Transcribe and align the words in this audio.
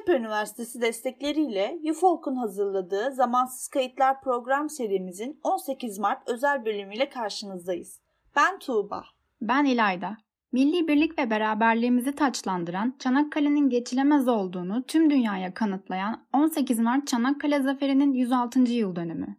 Hacettepe 0.00 0.18
Üniversitesi 0.18 0.80
destekleriyle 0.80 1.78
UFOLK'un 1.90 2.36
hazırladığı 2.36 3.12
Zamansız 3.12 3.68
Kayıtlar 3.68 4.20
program 4.20 4.70
serimizin 4.70 5.40
18 5.42 5.98
Mart 5.98 6.28
özel 6.28 6.64
bölümüyle 6.64 7.08
karşınızdayız. 7.08 8.00
Ben 8.36 8.58
Tuğba. 8.58 9.04
Ben 9.42 9.64
İlayda. 9.64 10.16
Milli 10.52 10.88
birlik 10.88 11.18
ve 11.18 11.30
beraberliğimizi 11.30 12.14
taçlandıran 12.14 12.94
Çanakkale'nin 12.98 13.70
geçilemez 13.70 14.28
olduğunu 14.28 14.82
tüm 14.82 15.10
dünyaya 15.10 15.54
kanıtlayan 15.54 16.20
18 16.32 16.78
Mart 16.78 17.06
Çanakkale 17.06 17.62
Zaferi'nin 17.62 18.12
106. 18.12 18.60
yıl 18.60 18.96
dönümü. 18.96 19.36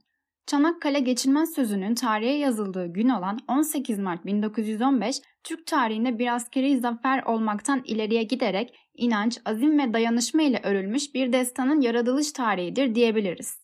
Çanakkale 0.52 1.00
geçilmez 1.00 1.54
sözünün 1.54 1.96
tarihe 1.96 2.34
yazıldığı 2.34 2.88
gün 2.88 3.10
olan 3.10 3.40
18 3.48 4.00
Mart 4.00 4.26
1915, 4.26 5.22
Türk 5.44 5.68
tarihinde 5.68 6.20
bir 6.20 6.36
askeri 6.36 6.80
zafer 6.80 7.24
olmaktan 7.24 7.82
ileriye 7.86 8.24
giderek 8.24 8.76
inanç, 8.96 9.40
azim 9.46 9.80
ve 9.80 9.94
dayanışma 9.94 10.42
ile 10.42 10.62
örülmüş 10.64 11.14
bir 11.14 11.34
destanın 11.34 11.82
yaratılış 11.82 12.32
tarihidir 12.32 12.96
diyebiliriz. 12.96 13.60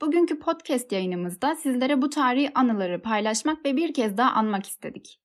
Bugünkü 0.00 0.38
podcast 0.38 0.92
yayınımızda 0.92 1.56
sizlere 1.56 2.02
bu 2.02 2.10
tarihi 2.10 2.50
anıları 2.54 3.02
paylaşmak 3.02 3.64
ve 3.64 3.76
bir 3.76 3.94
kez 3.94 4.16
daha 4.16 4.30
anmak 4.30 4.66
istedik. 4.66 5.20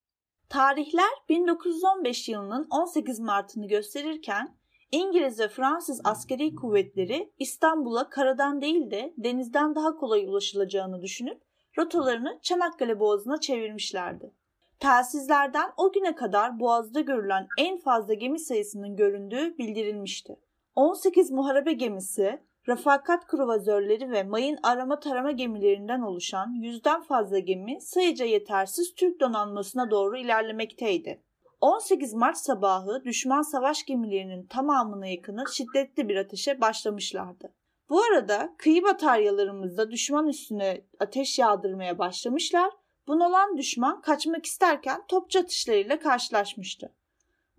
Tarihler 0.49 1.11
1915 1.29 2.29
yılının 2.29 2.67
18 2.69 3.19
Mart'ını 3.19 3.67
gösterirken 3.67 4.57
İngiliz 4.91 5.39
ve 5.39 5.47
Fransız 5.47 6.01
askeri 6.03 6.55
kuvvetleri 6.55 7.33
İstanbul'a 7.39 8.09
karadan 8.09 8.61
değil 8.61 8.91
de 8.91 9.13
denizden 9.17 9.75
daha 9.75 9.95
kolay 9.95 10.25
ulaşılacağını 10.25 11.01
düşünüp 11.01 11.41
rotalarını 11.77 12.39
Çanakkale 12.41 12.99
Boğazı'na 12.99 13.39
çevirmişlerdi. 13.39 14.33
Telsizlerden 14.79 15.71
o 15.77 15.91
güne 15.91 16.15
kadar 16.15 16.59
Boğaz'da 16.59 17.01
görülen 17.01 17.47
en 17.57 17.77
fazla 17.77 18.13
gemi 18.13 18.39
sayısının 18.39 18.95
göründüğü 18.95 19.57
bildirilmişti. 19.57 20.39
18 20.75 21.31
muharebe 21.31 21.73
gemisi, 21.73 22.39
refakat 22.67 23.27
kruvazörleri 23.27 24.11
ve 24.11 24.23
mayın 24.23 24.57
arama 24.63 24.99
tarama 24.99 25.31
gemilerinden 25.31 26.01
oluşan 26.01 26.53
yüzden 26.61 27.01
fazla 27.01 27.39
gemi 27.39 27.81
sayıca 27.81 28.25
yetersiz 28.25 28.95
Türk 28.95 29.19
donanmasına 29.19 29.91
doğru 29.91 30.17
ilerlemekteydi. 30.17 31.21
18 31.61 32.13
Mart 32.13 32.37
sabahı 32.37 33.03
düşman 33.03 33.41
savaş 33.41 33.85
gemilerinin 33.85 34.47
tamamına 34.47 35.07
yakını 35.07 35.43
şiddetli 35.53 36.09
bir 36.09 36.15
ateşe 36.15 36.61
başlamışlardı. 36.61 37.53
Bu 37.89 38.01
arada 38.01 38.55
kıyı 38.57 38.83
bataryalarımızda 38.83 39.91
düşman 39.91 40.27
üstüne 40.27 40.85
ateş 40.99 41.39
yağdırmaya 41.39 41.99
başlamışlar. 41.99 42.71
Bunalan 43.07 43.57
düşman 43.57 44.01
kaçmak 44.01 44.45
isterken 44.45 45.01
topçu 45.07 45.39
atışlarıyla 45.39 45.99
karşılaşmıştı. 45.99 46.93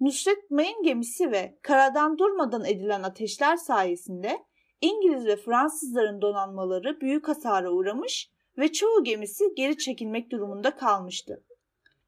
Nusret 0.00 0.50
Mayın 0.50 0.82
gemisi 0.82 1.30
ve 1.30 1.58
karadan 1.62 2.18
durmadan 2.18 2.64
edilen 2.64 3.02
ateşler 3.02 3.56
sayesinde 3.56 4.38
İngiliz 4.80 5.26
ve 5.26 5.36
Fransızların 5.36 6.22
donanmaları 6.22 7.00
büyük 7.00 7.28
hasara 7.28 7.70
uğramış 7.70 8.30
ve 8.58 8.72
çoğu 8.72 9.04
gemisi 9.04 9.44
geri 9.56 9.78
çekilmek 9.78 10.30
durumunda 10.30 10.76
kalmıştı. 10.76 11.44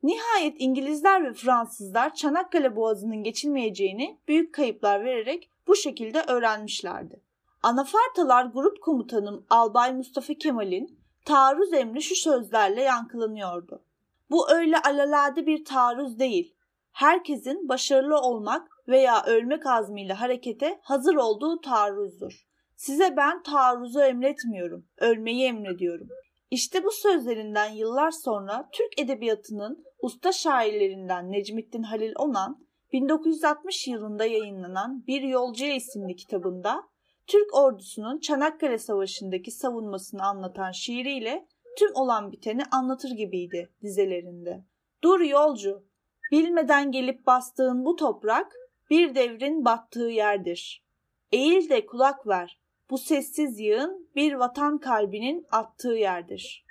Nihayet 0.02 0.54
İngilizler 0.58 1.24
ve 1.24 1.32
Fransızlar 1.32 2.14
Çanakkale 2.14 2.76
Boğazı'nın 2.76 3.22
geçilmeyeceğini 3.22 4.18
büyük 4.28 4.54
kayıplar 4.54 5.04
vererek 5.04 5.50
bu 5.66 5.76
şekilde 5.76 6.22
öğrenmişlerdi. 6.22 7.20
Anafartalar 7.62 8.44
Grup 8.44 8.82
Komutanım 8.82 9.46
Albay 9.50 9.94
Mustafa 9.94 10.34
Kemal'in 10.34 10.98
taarruz 11.24 11.72
emri 11.72 12.02
şu 12.02 12.14
sözlerle 12.14 12.82
yankılanıyordu. 12.82 13.82
Bu 14.30 14.50
öyle 14.50 14.78
alalade 14.78 15.46
bir 15.46 15.64
taarruz 15.64 16.18
değil. 16.18 16.54
Herkesin 16.92 17.68
başarılı 17.68 18.18
olmak 18.20 18.68
veya 18.88 19.24
ölmek 19.24 19.66
azmiyle 19.66 20.12
harekete 20.12 20.80
hazır 20.82 21.14
olduğu 21.14 21.60
taarruzdur. 21.60 22.46
Size 22.76 23.16
ben 23.16 23.42
taarruzu 23.42 24.00
emretmiyorum, 24.00 24.86
ölmeyi 24.98 25.44
emrediyorum. 25.44 26.08
İşte 26.50 26.84
bu 26.84 26.90
sözlerinden 26.90 27.72
yıllar 27.72 28.10
sonra 28.10 28.68
Türk 28.72 29.00
edebiyatının 29.00 29.84
usta 30.02 30.32
şairlerinden 30.32 31.32
Necmettin 31.32 31.82
Halil 31.82 32.12
Onan 32.16 32.66
1960 32.92 33.88
yılında 33.88 34.24
yayınlanan 34.24 35.06
Bir 35.06 35.22
Yolcuya 35.22 35.74
isimli 35.74 36.16
kitabında 36.16 36.82
Türk 37.26 37.54
ordusunun 37.54 38.18
Çanakkale 38.18 38.78
Savaşı'ndaki 38.78 39.50
savunmasını 39.50 40.22
anlatan 40.22 40.72
şiiriyle 40.72 41.46
tüm 41.78 41.94
olan 41.94 42.32
biteni 42.32 42.62
anlatır 42.70 43.10
gibiydi 43.10 43.72
dizelerinde. 43.82 44.64
Dur 45.02 45.20
yolcu, 45.20 45.84
bilmeden 46.32 46.92
gelip 46.92 47.26
bastığın 47.26 47.84
bu 47.84 47.96
toprak 47.96 48.52
bir 48.90 49.14
devrin 49.14 49.64
battığı 49.64 50.08
yerdir. 50.08 50.84
Eğil 51.32 51.70
de 51.70 51.86
kulak 51.86 52.26
ver, 52.26 52.59
bu 52.90 52.98
sessiz 52.98 53.60
yığın 53.60 54.08
bir 54.16 54.34
vatan 54.34 54.78
kalbinin 54.78 55.46
attığı 55.50 55.94
yerdir. 55.94 56.64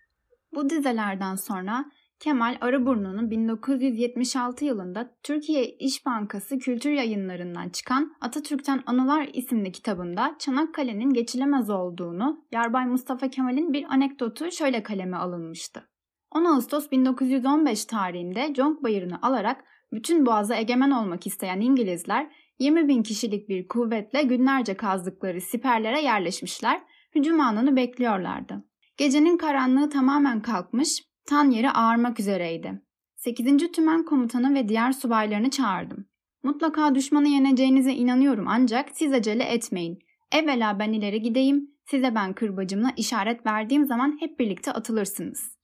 Bu 0.56 0.69
dizelerden 0.69 1.35
sonra 1.35 1.85
Kemal 2.19 2.57
Arıburnu'nun 2.62 3.31
1976 3.31 4.66
yılında 4.66 5.16
Türkiye 5.24 5.66
İş 5.66 6.06
Bankası 6.06 6.57
Kültür 6.57 6.91
Yayınlarından 6.91 7.69
çıkan 7.69 8.16
Atatürk'ten 8.22 8.84
Anılar 8.85 9.30
isimli 9.34 9.72
kitabında 9.72 10.35
Çanakkale'nin 10.40 11.13
geçilemez 11.13 11.69
olduğunu 11.69 12.46
Yarbay 12.51 12.86
Mustafa 12.86 13.30
Kemal'in 13.30 13.74
bir 13.74 13.86
anekdotu 13.90 14.51
şöyle 14.51 14.84
kaleme 14.84 15.18
alınmıştı. 15.18 15.90
10 16.31 16.46
Ağustos 16.46 16.91
1915 16.91 17.86
tarihinde 17.86 18.53
Conk 18.53 18.84
Bayırı'nı 18.84 19.19
alarak 19.22 19.63
bütün 19.91 20.25
boğaza 20.25 20.56
egemen 20.56 20.91
olmak 20.91 21.28
isteyen 21.28 21.59
İngilizler 21.59 22.31
20 22.59 22.88
bin 22.88 23.03
kişilik 23.03 23.50
bir 23.50 23.68
kuvvetle 23.68 24.24
günlerce 24.24 24.74
kazdıkları 24.74 25.42
siperlere 25.42 26.02
yerleşmişler, 26.02 26.81
hücum 27.16 27.40
anını 27.40 27.75
bekliyorlardı. 27.75 28.66
Gecenin 28.97 29.38
karanlığı 29.38 29.90
tamamen 29.90 30.42
kalkmış, 30.42 31.03
tan 31.25 31.52
yeri 31.52 31.72
ağarmak 31.72 32.19
üzereydi. 32.19 32.81
8. 33.16 33.72
Tümen 33.72 34.06
komutanı 34.06 34.53
ve 34.56 34.69
diğer 34.69 34.92
subaylarını 34.92 35.50
çağırdım. 35.50 36.06
Mutlaka 36.44 36.96
düşmanı 36.96 37.28
yeneceğinize 37.28 37.94
inanıyorum 37.94 38.46
ancak 38.48 38.90
siz 38.94 39.14
acele 39.14 39.44
etmeyin. 39.44 40.00
Evvela 40.31 40.80
ben 40.80 40.94
ileri 40.94 41.22
gideyim, 41.22 41.72
size 41.86 42.16
ben 42.16 42.34
kırbacımla 42.34 42.94
işaret 42.98 43.46
verdiğim 43.46 43.86
zaman 43.86 44.18
hep 44.19 44.40
birlikte 44.40 44.72
atılırsınız. 44.72 45.58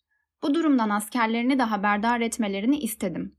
Bu 0.44 0.54
durumdan 0.54 0.90
askerlerini 0.90 1.60
de 1.60 1.64
haberdar 1.64 2.22
etmelerini 2.22 2.80
istedim. 2.80 3.36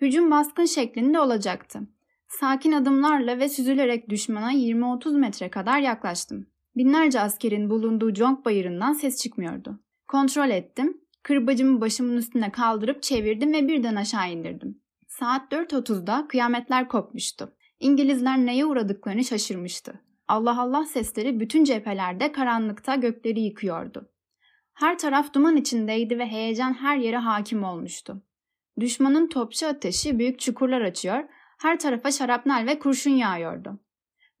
Hücum 0.00 0.30
baskın 0.30 0.64
şeklinde 0.64 1.20
olacaktı. 1.20 1.80
Sakin 2.28 2.72
adımlarla 2.72 3.38
ve 3.38 3.48
süzülerek 3.48 4.08
düşmana 4.08 4.52
20-30 4.52 5.18
metre 5.18 5.50
kadar 5.50 5.80
yaklaştım. 5.80 6.46
Binlerce 6.76 7.20
askerin 7.20 7.70
bulunduğu 7.70 8.14
Conk 8.14 8.44
bayırından 8.44 8.92
ses 8.92 9.22
çıkmıyordu. 9.22 9.80
Kontrol 10.08 10.50
ettim. 10.50 11.00
Kırbacımı 11.22 11.80
başımın 11.80 12.16
üstüne 12.16 12.52
kaldırıp 12.52 13.02
çevirdim 13.02 13.52
ve 13.52 13.68
birden 13.68 13.96
aşağı 13.96 14.30
indirdim. 14.30 14.80
Saat 15.08 15.52
4.30'da 15.52 16.26
kıyametler 16.28 16.88
kopmuştu. 16.88 17.52
İngilizler 17.80 18.38
neye 18.38 18.66
uğradıklarını 18.66 19.24
şaşırmıştı. 19.24 20.00
Allah 20.28 20.60
Allah 20.60 20.84
sesleri 20.84 21.40
bütün 21.40 21.64
cephelerde 21.64 22.32
karanlıkta 22.32 22.94
gökleri 22.94 23.40
yıkıyordu. 23.40 24.10
Her 24.74 24.98
taraf 24.98 25.34
duman 25.34 25.56
içindeydi 25.56 26.18
ve 26.18 26.26
heyecan 26.26 26.72
her 26.74 26.96
yere 26.96 27.16
hakim 27.16 27.64
olmuştu. 27.64 28.22
Düşmanın 28.80 29.28
topçu 29.28 29.66
ateşi 29.66 30.18
büyük 30.18 30.40
çukurlar 30.40 30.80
açıyor, 30.80 31.24
her 31.56 31.78
tarafa 31.78 32.10
şarapnel 32.10 32.66
ve 32.66 32.78
kurşun 32.78 33.10
yağıyordu. 33.10 33.78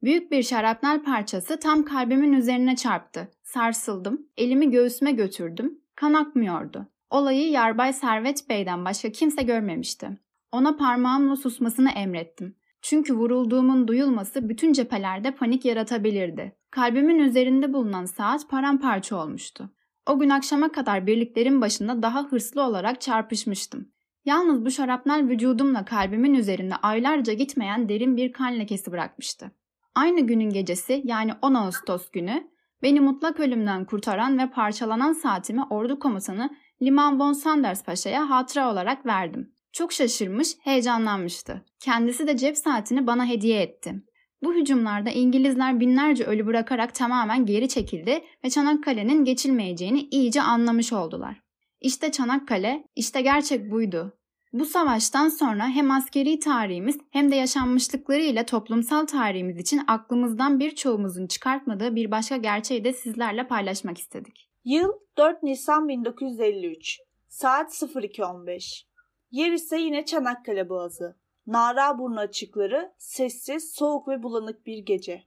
Büyük 0.02 0.32
bir 0.32 0.42
şarapnel 0.42 1.02
parçası 1.02 1.60
tam 1.60 1.84
kalbimin 1.84 2.32
üzerine 2.32 2.76
çarptı. 2.76 3.30
Sarsıldım, 3.42 4.26
elimi 4.36 4.70
göğsüme 4.70 5.12
götürdüm. 5.12 5.80
Kan 5.94 6.14
akmıyordu. 6.14 6.86
Olayı 7.10 7.50
Yarbay 7.50 7.92
Servet 7.92 8.48
Bey'den 8.48 8.84
başka 8.84 9.12
kimse 9.12 9.42
görmemişti. 9.42 10.18
Ona 10.52 10.76
parmağımla 10.76 11.36
susmasını 11.36 11.90
emrettim. 11.90 12.56
Çünkü 12.82 13.14
vurulduğumun 13.14 13.88
duyulması 13.88 14.48
bütün 14.48 14.72
cephelerde 14.72 15.30
panik 15.30 15.64
yaratabilirdi. 15.64 16.56
Kalbimin 16.70 17.18
üzerinde 17.18 17.72
bulunan 17.72 18.04
saat 18.04 18.48
paramparça 18.48 19.16
olmuştu. 19.16 19.70
O 20.06 20.18
gün 20.18 20.30
akşama 20.30 20.72
kadar 20.72 21.06
birliklerin 21.06 21.60
başında 21.60 22.02
daha 22.02 22.24
hırslı 22.24 22.62
olarak 22.62 23.00
çarpışmıştım. 23.00 23.88
Yalnız 24.26 24.64
bu 24.64 24.70
şarapnel 24.70 25.28
vücudumla 25.28 25.84
kalbimin 25.84 26.34
üzerinde 26.34 26.76
aylarca 26.76 27.32
gitmeyen 27.32 27.88
derin 27.88 28.16
bir 28.16 28.32
kan 28.32 28.58
lekesi 28.58 28.92
bırakmıştı. 28.92 29.50
Aynı 29.94 30.20
günün 30.20 30.50
gecesi 30.50 31.02
yani 31.04 31.32
10 31.42 31.54
Ağustos 31.54 32.10
günü 32.10 32.50
beni 32.82 33.00
mutlak 33.00 33.40
ölümden 33.40 33.84
kurtaran 33.84 34.38
ve 34.38 34.50
parçalanan 34.50 35.12
saatimi 35.12 35.64
ordu 35.70 35.98
komutanı 35.98 36.50
Liman 36.82 37.20
von 37.20 37.32
Sanders 37.32 37.84
Paşa'ya 37.84 38.30
hatıra 38.30 38.72
olarak 38.72 39.06
verdim. 39.06 39.52
Çok 39.72 39.92
şaşırmış, 39.92 40.48
heyecanlanmıştı. 40.64 41.64
Kendisi 41.80 42.26
de 42.26 42.36
cep 42.36 42.56
saatini 42.56 43.06
bana 43.06 43.26
hediye 43.26 43.62
etti. 43.62 43.94
Bu 44.42 44.54
hücumlarda 44.54 45.10
İngilizler 45.10 45.80
binlerce 45.80 46.24
ölü 46.24 46.46
bırakarak 46.46 46.94
tamamen 46.94 47.46
geri 47.46 47.68
çekildi 47.68 48.24
ve 48.44 48.50
Çanakkale'nin 48.50 49.24
geçilmeyeceğini 49.24 50.00
iyice 50.00 50.42
anlamış 50.42 50.92
oldular. 50.92 51.45
İşte 51.80 52.12
Çanakkale, 52.12 52.88
işte 52.96 53.20
gerçek 53.20 53.70
buydu. 53.70 54.18
Bu 54.52 54.64
savaştan 54.64 55.28
sonra 55.28 55.66
hem 55.66 55.90
askeri 55.90 56.38
tarihimiz 56.38 56.98
hem 57.10 57.30
de 57.30 57.36
yaşanmışlıklarıyla 57.36 58.46
toplumsal 58.46 59.06
tarihimiz 59.06 59.58
için 59.58 59.82
aklımızdan 59.86 60.60
birçoğumuzun 60.60 61.26
çıkartmadığı 61.26 61.96
bir 61.96 62.10
başka 62.10 62.36
gerçeği 62.36 62.84
de 62.84 62.92
sizlerle 62.92 63.48
paylaşmak 63.48 63.98
istedik. 63.98 64.50
Yıl 64.64 64.92
4 65.16 65.42
Nisan 65.42 65.88
1953. 65.88 67.00
Saat 67.28 67.72
02.15. 67.72 68.82
Yer 69.30 69.52
ise 69.52 69.78
yine 69.78 70.04
Çanakkale 70.04 70.68
Boğazı. 70.68 71.16
Naraburnu 71.46 72.20
açıkları, 72.20 72.92
sessiz, 72.98 73.72
soğuk 73.74 74.08
ve 74.08 74.22
bulanık 74.22 74.66
bir 74.66 74.78
gece. 74.78 75.22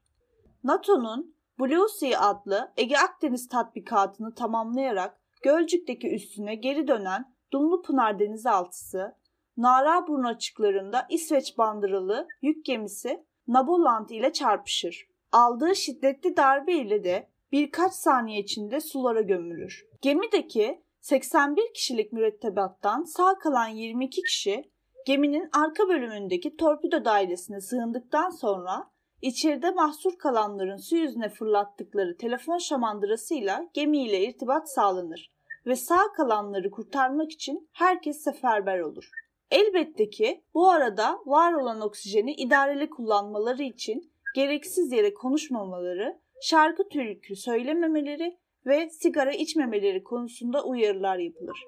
NATO'nun 0.63 1.35
Blue 1.59 1.87
Sea 1.99 2.21
adlı 2.21 2.71
Ege 2.77 2.97
Akdeniz 2.97 3.47
tatbikatını 3.47 4.35
tamamlayarak 4.35 5.19
Gölcük'teki 5.41 6.09
üstüne 6.15 6.55
geri 6.55 6.87
dönen 6.87 7.35
Dumlupınar 7.51 8.19
denizaltısı, 8.19 9.15
Naraburnu 9.57 10.27
açıklarında 10.27 11.07
İsveç 11.09 11.57
bandıralı 11.57 12.27
yük 12.41 12.65
gemisi 12.65 13.25
Naboland 13.47 14.09
ile 14.09 14.33
çarpışır. 14.33 15.07
Aldığı 15.31 15.75
şiddetli 15.75 16.37
darbe 16.37 16.73
ile 16.73 17.03
de 17.03 17.29
birkaç 17.51 17.93
saniye 17.93 18.39
içinde 18.39 18.79
sulara 18.79 19.21
gömülür. 19.21 19.87
Gemideki 20.01 20.83
81 21.01 21.73
kişilik 21.73 22.13
mürettebattan 22.13 23.03
sağ 23.03 23.37
kalan 23.39 23.67
22 23.67 24.21
kişi 24.21 24.71
geminin 25.05 25.49
arka 25.53 25.87
bölümündeki 25.87 26.57
torpido 26.57 27.05
dairesine 27.05 27.61
sığındıktan 27.61 28.29
sonra 28.29 28.91
içeride 29.21 29.71
mahsur 29.71 30.17
kalanların 30.17 30.77
su 30.77 30.95
yüzüne 30.95 31.29
fırlattıkları 31.29 32.17
telefon 32.17 32.57
şamandırasıyla 32.57 33.69
gemiyle 33.73 34.21
irtibat 34.21 34.71
sağlanır 34.73 35.31
ve 35.65 35.75
sağ 35.75 36.11
kalanları 36.17 36.71
kurtarmak 36.71 37.31
için 37.31 37.69
herkes 37.73 38.23
seferber 38.23 38.79
olur. 38.79 39.09
Elbette 39.51 40.09
ki 40.09 40.43
bu 40.53 40.69
arada 40.69 41.19
var 41.25 41.53
olan 41.53 41.81
oksijeni 41.81 42.33
idareli 42.33 42.89
kullanmaları 42.89 43.63
için 43.63 44.11
gereksiz 44.35 44.91
yere 44.91 45.13
konuşmamaları, 45.13 46.19
şarkı 46.41 46.89
türkü 46.89 47.35
söylememeleri 47.35 48.37
ve 48.65 48.89
sigara 48.89 49.31
içmemeleri 49.31 50.03
konusunda 50.03 50.63
uyarılar 50.63 51.17
yapılır. 51.17 51.59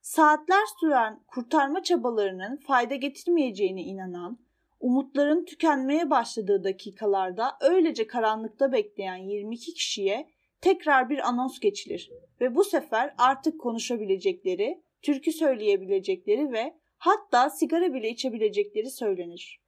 Saatler 0.00 0.64
süren 0.80 1.20
kurtarma 1.26 1.82
çabalarının 1.82 2.56
fayda 2.56 2.94
getirmeyeceğine 2.94 3.82
inanan, 3.82 4.38
umutların 4.80 5.44
tükenmeye 5.44 6.10
başladığı 6.10 6.64
dakikalarda 6.64 7.56
öylece 7.60 8.06
karanlıkta 8.06 8.72
bekleyen 8.72 9.16
22 9.16 9.74
kişiye 9.74 10.28
tekrar 10.60 11.10
bir 11.10 11.28
anons 11.28 11.60
geçilir 11.60 12.10
ve 12.40 12.54
bu 12.54 12.64
sefer 12.64 13.14
artık 13.18 13.60
konuşabilecekleri, 13.60 14.82
türkü 15.02 15.32
söyleyebilecekleri 15.32 16.52
ve 16.52 16.74
hatta 16.98 17.50
sigara 17.50 17.94
bile 17.94 18.10
içebilecekleri 18.10 18.90
söylenir. 18.90 19.64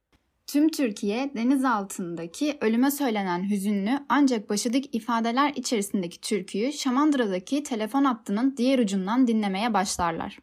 Tüm 0.47 0.69
Türkiye 0.69 1.31
deniz 1.35 1.65
altındaki 1.65 2.57
ölüme 2.61 2.91
söylenen 2.91 3.49
hüzünlü 3.49 3.99
ancak 4.09 4.49
başıdık 4.49 4.95
ifadeler 4.95 5.53
içerisindeki 5.55 6.21
türküyü 6.21 6.73
Şamandıra'daki 6.73 7.63
telefon 7.63 8.03
hattının 8.03 8.57
diğer 8.57 8.79
ucundan 8.79 9.27
dinlemeye 9.27 9.73
başlarlar. 9.73 10.39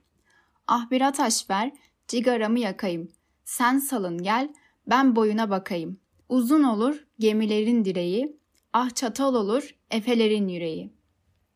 Ah 0.67 0.91
bir 0.91 1.01
ataş 1.01 1.51
ver, 1.51 1.73
cigaramı 2.09 2.59
yakayım. 2.59 3.09
Sen 3.45 3.79
salın 3.79 4.23
gel, 4.23 4.55
ben 4.87 5.17
boyuna 5.17 5.51
bakayım. 5.51 6.01
Uzun 6.29 6.63
olur 6.63 7.07
gemilerin 7.19 7.85
direği, 7.85 8.37
ah 8.73 8.95
çatal 8.95 9.35
olur 9.35 9.75
efelerin 9.91 10.49
yüreği. 10.49 10.93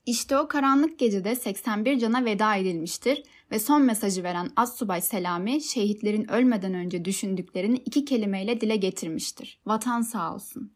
İşte 0.06 0.38
o 0.38 0.48
karanlık 0.48 0.98
gecede 0.98 1.34
81 1.34 1.98
cana 1.98 2.24
veda 2.24 2.56
edilmiştir 2.56 3.22
ve 3.50 3.58
son 3.58 3.82
mesajı 3.82 4.22
veren 4.22 4.50
Assubay 4.56 5.00
Selami 5.00 5.62
şehitlerin 5.62 6.30
ölmeden 6.30 6.74
önce 6.74 7.04
düşündüklerini 7.04 7.76
iki 7.76 8.04
kelimeyle 8.04 8.60
dile 8.60 8.76
getirmiştir. 8.76 9.60
Vatan 9.66 10.00
sağ 10.00 10.34
olsun. 10.34 10.72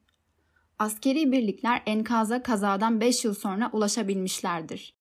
Askeri 0.78 1.32
birlikler 1.32 1.82
enkaza 1.86 2.42
kazadan 2.42 3.00
5 3.00 3.24
yıl 3.24 3.34
sonra 3.34 3.70
ulaşabilmişlerdir. 3.72 4.94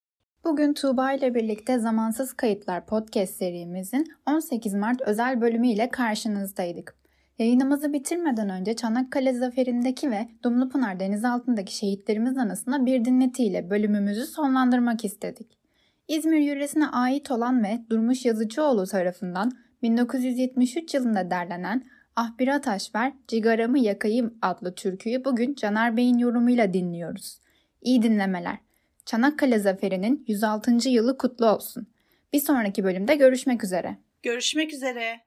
Bugün 0.44 0.74
Tuğba 0.74 1.14
ile 1.14 1.36
birlikte 1.36 1.80
Zamansız 1.80 2.34
Kayıtlar 2.34 2.86
podcast 2.86 3.34
serimizin 3.34 4.06
18 4.28 4.74
Mart 4.74 5.02
özel 5.02 5.42
bölümü 5.42 5.68
ile 5.68 5.90
karşınızdaydık. 5.90 6.96
Yayınımızı 7.40 7.94
bitirmeden 7.94 8.50
önce 8.50 8.76
Çanakkale 8.76 9.34
Zaferi'ndeki 9.34 10.12
ve 10.12 10.28
Dumlupınar 10.44 11.00
denizaltındaki 11.00 11.76
şehitlerimiz 11.76 12.38
anısına 12.38 12.86
bir 12.86 13.06
dinletiyle 13.06 13.70
bölümümüzü 13.70 14.26
sonlandırmak 14.26 15.06
istedik. 15.06 15.58
İzmir 16.08 16.40
yöresine 16.40 16.88
ait 16.88 17.32
olan 17.32 17.64
ve 17.64 17.80
Durmuş 17.90 18.26
Yazıcıoğlu 18.26 18.86
tarafından 18.86 19.52
1973 19.82 20.94
yılında 20.94 21.32
derlenen 21.32 21.84
Ah 22.16 22.40
bir 22.40 22.48
ataş 22.48 22.96
ver, 22.96 23.14
cigaramı 23.28 23.80
yakayım 23.80 24.38
adlı 24.42 24.76
türküyü 24.76 25.26
bugün 25.26 25.56
Caner 25.56 25.98
Bey'in 25.98 26.18
yorumuyla 26.18 26.74
dinliyoruz. 26.74 27.40
İyi 27.82 28.02
dinlemeler. 28.02 28.71
Çanakkale 29.06 29.60
Zaferi'nin 29.60 30.26
106. 30.28 30.90
yılı 30.90 31.18
kutlu 31.18 31.50
olsun. 31.50 31.88
Bir 32.34 32.40
sonraki 32.40 32.84
bölümde 32.84 33.16
görüşmek 33.16 33.64
üzere. 33.64 33.98
Görüşmek 34.24 34.74
üzere. 34.74 35.20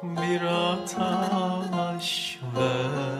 Çatal 0.00 1.98
Efe 2.00 3.19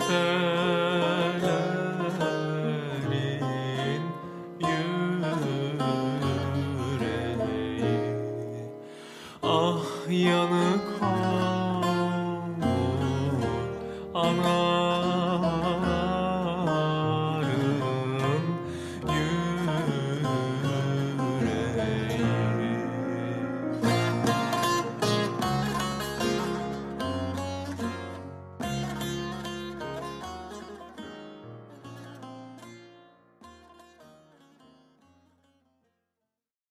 嗯 0.00 0.55